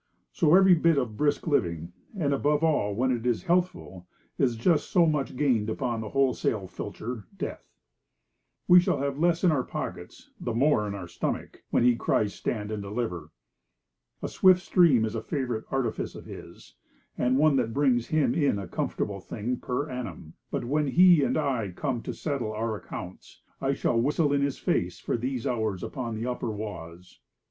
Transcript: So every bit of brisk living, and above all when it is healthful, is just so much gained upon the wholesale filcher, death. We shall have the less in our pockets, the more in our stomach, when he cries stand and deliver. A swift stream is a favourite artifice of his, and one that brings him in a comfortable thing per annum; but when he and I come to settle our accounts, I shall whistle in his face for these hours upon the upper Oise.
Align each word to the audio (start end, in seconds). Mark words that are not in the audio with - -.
So 0.31 0.55
every 0.55 0.73
bit 0.73 0.97
of 0.97 1.15
brisk 1.15 1.45
living, 1.45 1.93
and 2.17 2.33
above 2.33 2.63
all 2.63 2.95
when 2.95 3.11
it 3.11 3.23
is 3.23 3.43
healthful, 3.43 4.07
is 4.39 4.55
just 4.55 4.89
so 4.89 5.05
much 5.05 5.35
gained 5.37 5.69
upon 5.69 6.01
the 6.01 6.09
wholesale 6.09 6.67
filcher, 6.67 7.25
death. 7.37 7.63
We 8.67 8.79
shall 8.79 8.97
have 8.97 9.13
the 9.13 9.21
less 9.21 9.43
in 9.43 9.51
our 9.51 9.61
pockets, 9.63 10.31
the 10.39 10.55
more 10.55 10.87
in 10.87 10.95
our 10.95 11.07
stomach, 11.07 11.61
when 11.69 11.83
he 11.83 11.95
cries 11.95 12.33
stand 12.33 12.71
and 12.71 12.81
deliver. 12.81 13.29
A 14.23 14.27
swift 14.27 14.61
stream 14.63 15.05
is 15.05 15.13
a 15.13 15.21
favourite 15.21 15.65
artifice 15.69 16.15
of 16.15 16.25
his, 16.25 16.73
and 17.15 17.37
one 17.37 17.55
that 17.57 17.71
brings 17.71 18.07
him 18.07 18.33
in 18.33 18.57
a 18.57 18.67
comfortable 18.67 19.19
thing 19.19 19.57
per 19.57 19.87
annum; 19.87 20.33
but 20.49 20.65
when 20.65 20.87
he 20.87 21.21
and 21.23 21.37
I 21.37 21.69
come 21.75 22.01
to 22.01 22.13
settle 22.15 22.53
our 22.53 22.75
accounts, 22.75 23.43
I 23.61 23.73
shall 23.75 24.01
whistle 24.01 24.33
in 24.33 24.41
his 24.41 24.57
face 24.57 24.99
for 24.99 25.15
these 25.15 25.45
hours 25.45 25.83
upon 25.83 26.15
the 26.15 26.25
upper 26.25 26.49
Oise. 26.51 27.19